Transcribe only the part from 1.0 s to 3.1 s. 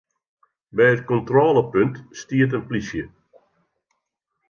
kontrôlepunt stiet in plysje.